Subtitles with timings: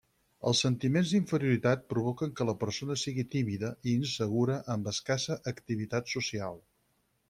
[0.51, 6.63] Els sentiments d’inferioritat provoquen que la persona sigui tímida i insegura amb escassa activitat social.